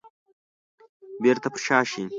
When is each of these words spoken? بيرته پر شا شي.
بيرته 1.23 1.47
پر 1.53 1.59
شا 1.65 1.79
شي. 1.91 2.03